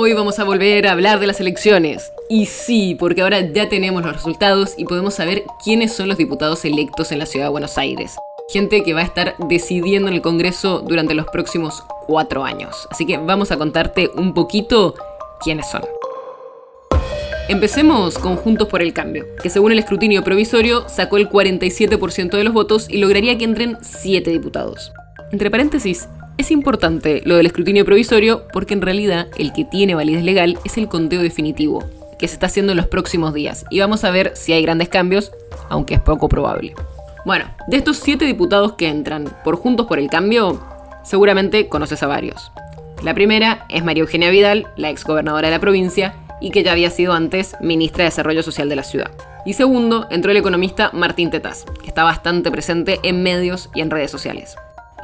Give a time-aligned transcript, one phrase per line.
[0.00, 2.12] Hoy vamos a volver a hablar de las elecciones.
[2.28, 6.64] Y sí, porque ahora ya tenemos los resultados y podemos saber quiénes son los diputados
[6.64, 8.14] electos en la ciudad de Buenos Aires.
[8.48, 12.86] Gente que va a estar decidiendo en el Congreso durante los próximos cuatro años.
[12.92, 14.94] Así que vamos a contarte un poquito
[15.42, 15.82] quiénes son.
[17.48, 22.44] Empecemos con Juntos por el Cambio, que según el escrutinio provisorio sacó el 47% de
[22.44, 24.92] los votos y lograría que entren 7 diputados.
[25.32, 30.22] Entre paréntesis, es importante lo del escrutinio provisorio porque en realidad el que tiene validez
[30.22, 31.84] legal es el conteo definitivo,
[32.18, 33.66] que se está haciendo en los próximos días.
[33.70, 35.32] Y vamos a ver si hay grandes cambios,
[35.68, 36.74] aunque es poco probable.
[37.26, 40.62] Bueno, de estos siete diputados que entran por Juntos por el Cambio,
[41.04, 42.52] seguramente conoces a varios.
[43.02, 46.90] La primera es María Eugenia Vidal, la exgobernadora de la provincia, y que ya había
[46.90, 49.10] sido antes ministra de Desarrollo Social de la ciudad.
[49.44, 53.90] Y segundo, entró el economista Martín Tetaz, que está bastante presente en medios y en
[53.90, 54.56] redes sociales.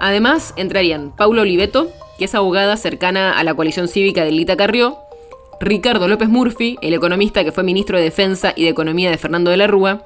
[0.05, 1.88] Además, entrarían Paulo Oliveto,
[2.19, 4.98] que es abogada cercana a la coalición cívica de Lita Carrió,
[5.60, 9.50] Ricardo López Murphy, el economista que fue ministro de Defensa y de Economía de Fernando
[9.50, 10.05] de la Rúa,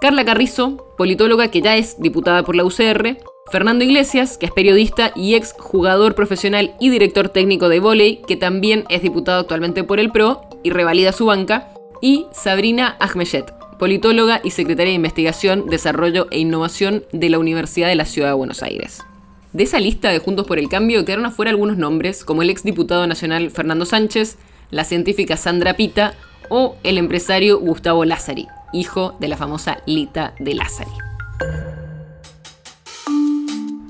[0.00, 3.18] Carla Carrizo, politóloga que ya es diputada por la UCR,
[3.52, 8.34] Fernando Iglesias, que es periodista y ex jugador profesional y director técnico de volei, que
[8.34, 11.68] también es diputado actualmente por el PRO y revalida su banca,
[12.02, 17.94] y Sabrina Ahmeyet, politóloga y secretaria de Investigación, Desarrollo e Innovación de la Universidad de
[17.94, 19.04] la Ciudad de Buenos Aires.
[19.52, 22.62] De esa lista de Juntos por el Cambio quedaron afuera algunos nombres, como el ex
[22.62, 24.36] diputado nacional Fernando Sánchez,
[24.70, 26.14] la científica Sandra Pita
[26.48, 30.90] o el empresario Gustavo Lázari, hijo de la famosa Lita de Lázari.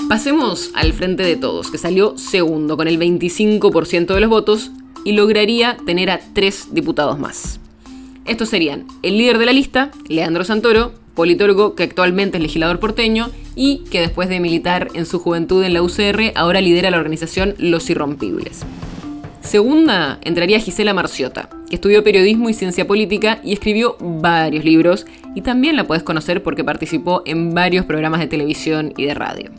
[0.08, 4.70] Pasemos al frente de todos, que salió segundo con el 25% de los votos
[5.04, 7.60] y lograría tener a tres diputados más.
[8.24, 13.28] Estos serían el líder de la lista, Leandro Santoro, politólogo que actualmente es legislador porteño
[13.54, 17.54] y que después de militar en su juventud en la UCR ahora lidera la organización
[17.58, 18.64] Los Irrompibles.
[19.42, 25.04] Segunda, entraría Gisela Marciota, que estudió periodismo y ciencia política y escribió varios libros
[25.34, 29.50] y también la puedes conocer porque participó en varios programas de televisión y de radio.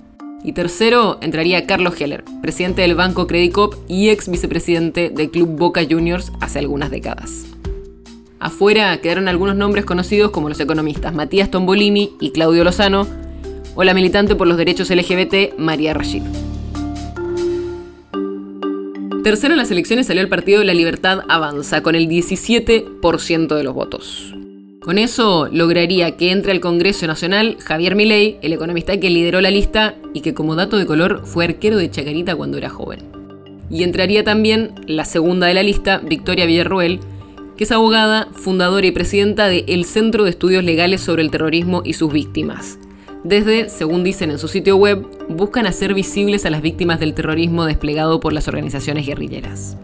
[0.44, 5.82] Y tercero, entraría Carlos Heller, presidente del Banco Credicop y ex vicepresidente del Club Boca
[5.88, 7.46] Juniors hace algunas décadas.
[8.41, 13.06] Afuera quedaron algunos nombres conocidos como los economistas Matías Tombolini y Claudio Lozano,
[13.75, 16.24] o la militante por los derechos LGBT María Rashid.
[19.24, 23.75] Tercero en las elecciones salió el partido La Libertad Avanza, con el 17% de los
[23.75, 24.34] votos.
[24.81, 29.52] Con eso lograría que entre al Congreso Nacional Javier Milei, el economista que lideró la
[29.52, 33.02] lista y que como dato de color fue arquero de Chacarita cuando era joven.
[33.69, 37.00] Y entraría también la segunda de la lista, Victoria Villarruel,
[37.64, 41.94] es abogada, fundadora y presidenta de El Centro de Estudios Legales sobre el Terrorismo y
[41.94, 42.80] sus Víctimas.
[43.24, 47.66] Desde, según dicen en su sitio web, buscan hacer visibles a las víctimas del terrorismo
[47.66, 49.78] desplegado por las organizaciones guerrilleras.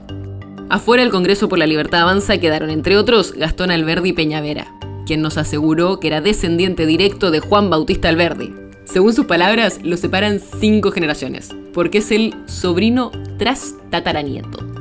[0.70, 4.68] Afuera del Congreso por la Libertad Avanza quedaron, entre otros, Gastón Alberdi Peñavera,
[5.06, 8.54] quien nos aseguró que era descendiente directo de Juan Bautista Alberdi.
[8.86, 14.77] Según sus palabras, lo separan cinco generaciones, porque es el sobrino tras tataranieto.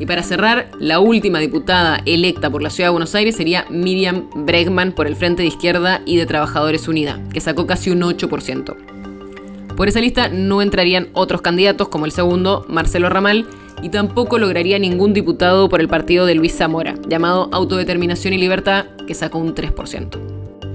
[0.00, 4.28] Y para cerrar, la última diputada electa por la Ciudad de Buenos Aires sería Miriam
[4.34, 8.76] Bregman por el Frente de Izquierda y de Trabajadores Unida, que sacó casi un 8%.
[9.76, 13.46] Por esa lista no entrarían otros candidatos como el segundo, Marcelo Ramal,
[13.82, 18.86] y tampoco lograría ningún diputado por el partido de Luis Zamora, llamado Autodeterminación y Libertad,
[19.06, 20.18] que sacó un 3%.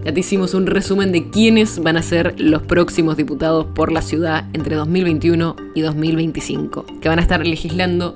[0.06, 4.02] Ya te hicimos un resumen de quiénes van a ser los próximos diputados por la
[4.02, 8.16] ciudad entre 2021 y 2025, que van a estar legislando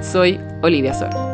[0.00, 1.27] Soy Olivia Sor.